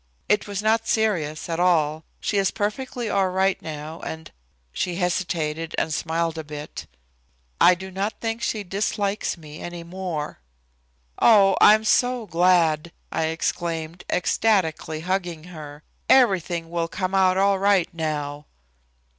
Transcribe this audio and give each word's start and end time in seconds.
It 0.27 0.47
was 0.47 0.63
not 0.63 0.87
serious 0.87 1.47
at 1.47 1.59
all. 1.59 2.03
She 2.19 2.37
is 2.39 2.49
perfectly 2.49 3.07
all 3.07 3.29
right 3.29 3.61
now 3.61 3.99
and" 3.99 4.31
she 4.73 4.95
hesitated 4.95 5.75
and 5.77 5.93
smiled 5.93 6.39
a 6.39 6.43
bit 6.43 6.87
"I 7.59 7.75
do 7.75 7.91
not 7.91 8.19
think 8.19 8.41
she 8.41 8.63
dislikes 8.63 9.37
me 9.37 9.59
any 9.59 9.83
more." 9.83 10.39
"Oh, 11.21 11.55
I'm 11.61 11.83
so 11.83 12.25
glad!" 12.25 12.91
I 13.11 13.25
exclaimed, 13.25 14.03
ecstatically 14.09 15.01
hugging 15.01 15.43
her. 15.53 15.83
"Everything 16.09 16.71
will 16.71 16.87
come 16.87 17.13
out 17.13 17.37
all 17.37 17.59
right 17.59 17.87
now." 17.93 18.47